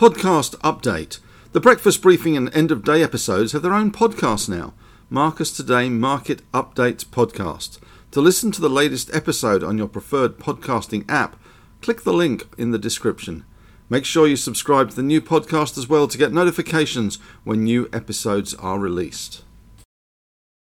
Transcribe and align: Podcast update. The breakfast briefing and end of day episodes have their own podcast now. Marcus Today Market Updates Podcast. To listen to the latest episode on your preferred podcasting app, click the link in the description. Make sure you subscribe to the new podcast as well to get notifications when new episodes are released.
Podcast 0.00 0.56
update. 0.60 1.18
The 1.52 1.60
breakfast 1.60 2.00
briefing 2.00 2.34
and 2.34 2.48
end 2.56 2.70
of 2.70 2.82
day 2.82 3.02
episodes 3.02 3.52
have 3.52 3.60
their 3.60 3.74
own 3.74 3.92
podcast 3.92 4.48
now. 4.48 4.72
Marcus 5.10 5.54
Today 5.54 5.90
Market 5.90 6.40
Updates 6.52 7.04
Podcast. 7.04 7.78
To 8.12 8.22
listen 8.22 8.50
to 8.52 8.62
the 8.62 8.70
latest 8.70 9.14
episode 9.14 9.62
on 9.62 9.76
your 9.76 9.88
preferred 9.88 10.38
podcasting 10.38 11.04
app, 11.06 11.36
click 11.82 12.00
the 12.00 12.14
link 12.14 12.48
in 12.56 12.70
the 12.70 12.78
description. 12.78 13.44
Make 13.90 14.06
sure 14.06 14.26
you 14.26 14.36
subscribe 14.36 14.88
to 14.88 14.96
the 14.96 15.02
new 15.02 15.20
podcast 15.20 15.76
as 15.76 15.86
well 15.86 16.08
to 16.08 16.16
get 16.16 16.32
notifications 16.32 17.18
when 17.44 17.64
new 17.64 17.86
episodes 17.92 18.54
are 18.54 18.78
released. 18.78 19.42